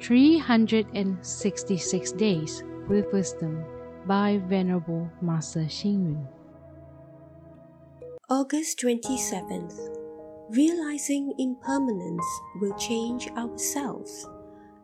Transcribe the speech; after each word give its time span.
366 0.00 2.12
Days 2.12 2.62
with 2.88 3.12
Wisdom 3.12 3.62
by 4.06 4.40
Venerable 4.46 5.10
Master 5.20 5.60
Xing. 5.60 6.26
August 8.30 8.80
27th. 8.80 9.98
Realizing 10.50 11.34
impermanence 11.38 12.24
will 12.60 12.74
change 12.78 13.28
ourselves. 13.36 14.26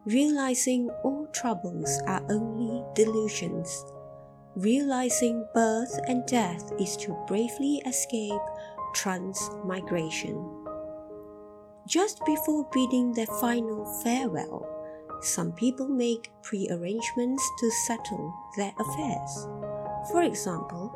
Realizing 0.04 0.90
all 1.02 1.26
troubles 1.32 1.98
are 2.06 2.22
only 2.28 2.84
delusions. 2.94 3.86
Realizing 4.54 5.46
birth 5.54 5.98
and 6.08 6.26
death 6.26 6.70
is 6.78 6.94
to 6.98 7.16
bravely 7.26 7.80
escape 7.86 8.42
transmigration. 8.94 10.44
Just 11.88 12.20
before 12.26 12.68
bidding 12.70 13.12
their 13.12 13.26
final 13.26 13.86
farewell, 14.02 14.75
some 15.22 15.52
people 15.52 15.88
make 15.88 16.30
prearrangements 16.42 17.42
to 17.58 17.70
settle 17.86 18.34
their 18.56 18.72
affairs. 18.78 19.48
For 20.10 20.22
example, 20.22 20.94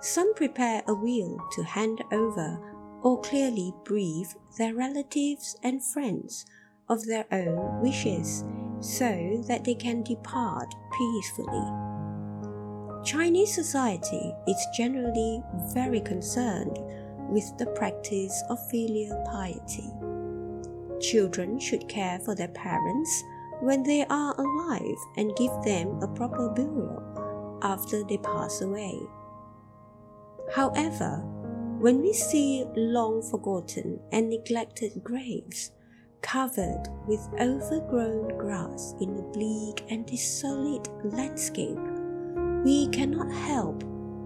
some 0.00 0.34
prepare 0.34 0.82
a 0.86 0.94
will 0.94 1.38
to 1.52 1.62
hand 1.62 2.02
over 2.12 2.58
or 3.02 3.20
clearly 3.20 3.72
brief 3.84 4.34
their 4.58 4.74
relatives 4.74 5.56
and 5.62 5.84
friends 5.84 6.46
of 6.88 7.06
their 7.06 7.26
own 7.32 7.80
wishes 7.82 8.44
so 8.80 9.42
that 9.48 9.64
they 9.64 9.74
can 9.74 10.02
depart 10.02 10.74
peacefully. 10.98 11.64
Chinese 13.04 13.54
society 13.54 14.32
is 14.46 14.66
generally 14.76 15.42
very 15.74 16.00
concerned 16.00 16.78
with 17.30 17.56
the 17.58 17.66
practice 17.74 18.42
of 18.48 18.58
filial 18.70 19.22
piety. 19.30 19.90
Children 21.00 21.58
should 21.58 21.88
care 21.88 22.18
for 22.20 22.34
their 22.34 22.48
parents 22.48 23.24
when 23.60 23.82
they 23.82 24.04
are 24.06 24.34
alive 24.38 24.98
and 25.16 25.36
give 25.36 25.52
them 25.64 26.02
a 26.02 26.08
proper 26.08 26.48
burial 26.48 27.60
after 27.62 28.04
they 28.04 28.18
pass 28.18 28.60
away. 28.60 28.98
However, 30.54 31.22
when 31.78 32.00
we 32.00 32.12
see 32.12 32.64
long 32.76 33.22
forgotten 33.22 34.00
and 34.12 34.28
neglected 34.30 35.02
graves 35.02 35.72
covered 36.22 36.88
with 37.06 37.20
overgrown 37.40 38.38
grass 38.38 38.94
in 39.00 39.10
a 39.18 39.22
bleak 39.32 39.84
and 39.90 40.06
desolate 40.06 40.88
landscape, 41.04 41.78
we 42.64 42.88
cannot 42.88 43.30
help 43.30 43.82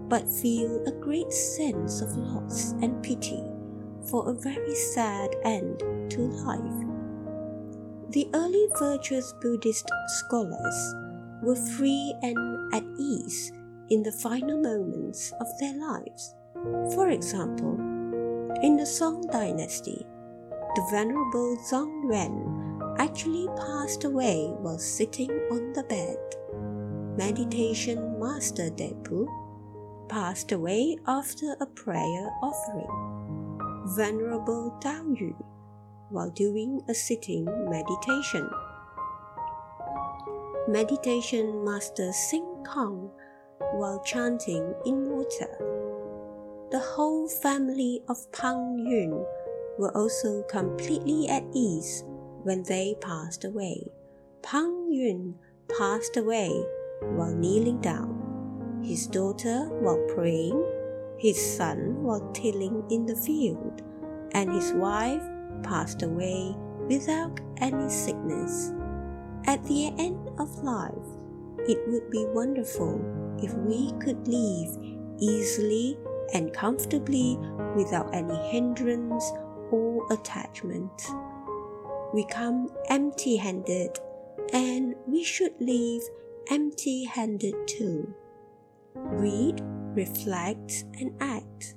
but 0.07 0.27
feel 0.27 0.83
a 0.87 0.91
great 0.91 1.31
sense 1.31 2.01
of 2.01 2.15
loss 2.15 2.71
and 2.81 3.03
pity 3.03 3.43
for 4.07 4.29
a 4.29 4.33
very 4.33 4.75
sad 4.75 5.35
end 5.43 5.79
to 6.11 6.21
life. 6.21 6.85
The 8.11 8.29
early 8.33 8.67
virtuous 8.77 9.33
Buddhist 9.41 9.89
scholars 10.07 10.95
were 11.43 11.55
free 11.77 12.13
and 12.21 12.73
at 12.73 12.83
ease 12.99 13.51
in 13.89 14.03
the 14.03 14.11
final 14.11 14.59
moments 14.61 15.33
of 15.39 15.47
their 15.59 15.75
lives. 15.75 16.35
For 16.95 17.09
example, 17.09 17.75
in 18.63 18.77
the 18.77 18.85
Song 18.85 19.25
dynasty, 19.31 20.05
the 20.75 20.87
Venerable 20.91 21.57
Zhang 21.69 22.03
Yuan 22.03 22.95
actually 22.99 23.47
passed 23.55 24.03
away 24.03 24.47
while 24.59 24.79
sitting 24.79 25.31
on 25.51 25.73
the 25.73 25.83
bed 25.83 26.17
meditation 27.19 28.17
master 28.17 28.69
Depu, 28.69 29.27
passed 30.07 30.53
away 30.53 30.97
after 31.05 31.53
a 31.59 31.65
prayer 31.65 32.29
offering. 32.41 33.09
Venerable 33.95 34.77
Tao 34.81 35.03
Yu, 35.15 35.35
while 36.09 36.29
doing 36.29 36.79
a 36.89 36.93
sitting 36.93 37.45
meditation. 37.45 38.47
Meditation 40.67 41.65
master 41.65 42.11
Sing 42.11 42.45
Kong, 42.63 43.09
while 43.73 43.99
chanting 44.05 44.75
in 44.85 45.09
water. 45.09 45.49
The 46.69 46.77
whole 46.79 47.27
family 47.27 48.03
of 48.07 48.31
Pang 48.31 48.77
Yun 48.77 49.25
were 49.79 49.95
also 49.97 50.43
completely 50.43 51.27
at 51.27 51.43
ease 51.53 52.03
when 52.43 52.61
they 52.61 52.95
passed 53.01 53.43
away. 53.43 53.87
Pang 54.43 54.87
Yun 54.91 55.33
passed 55.79 56.15
away 56.15 56.49
while 57.01 57.33
kneeling 57.33 57.81
down, 57.81 58.81
his 58.83 59.07
daughter 59.07 59.67
while 59.81 60.05
praying, 60.13 60.63
his 61.19 61.39
son 61.57 62.01
was 62.01 62.21
tilling 62.33 62.83
in 62.89 63.05
the 63.05 63.15
field, 63.15 63.81
and 64.31 64.51
his 64.51 64.71
wife 64.73 65.23
passed 65.63 66.01
away 66.01 66.55
without 66.87 67.39
any 67.57 67.89
sickness. 67.89 68.71
At 69.45 69.63
the 69.65 69.87
end 69.97 70.29
of 70.39 70.63
life, 70.63 70.93
it 71.67 71.77
would 71.87 72.09
be 72.09 72.25
wonderful 72.33 73.01
if 73.43 73.53
we 73.53 73.91
could 73.99 74.27
live 74.27 74.77
easily 75.19 75.97
and 76.33 76.53
comfortably 76.53 77.37
without 77.75 78.13
any 78.13 78.35
hindrance 78.49 79.31
or 79.71 80.05
attachment. 80.11 81.07
We 82.13 82.25
come 82.25 82.69
empty 82.89 83.35
handed 83.35 83.99
and 84.53 84.95
we 85.05 85.23
should 85.23 85.53
leave 85.59 86.01
empty 86.49 87.03
handed 87.03 87.55
too. 87.67 88.13
Read, 88.95 89.61
reflect, 89.99 90.85
and 90.99 91.11
act. 91.19 91.75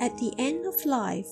At 0.00 0.16
the 0.18 0.32
end 0.38 0.64
of 0.64 0.86
life, 0.86 1.26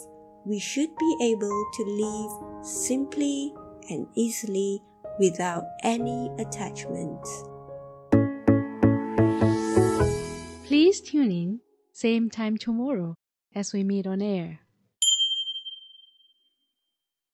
we 0.45 0.59
should 0.59 0.91
be 0.99 1.13
able 1.23 1.59
to 1.77 1.83
live 1.85 2.67
simply 2.67 3.55
and 3.91 4.07
easily 4.15 4.83
without 5.21 5.65
any 5.85 6.31
attachment. 6.39 7.23
Please 10.67 11.01
tune 11.01 11.31
in, 11.31 11.61
same 11.93 12.29
time 12.29 12.57
tomorrow 12.59 13.15
as 13.55 13.73
we 13.73 13.85
meet 13.85 14.07
on 14.07 14.21
air. 14.21 14.66